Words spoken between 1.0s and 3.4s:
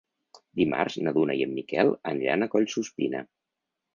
na Duna i en Miquel aniran a Collsuspina.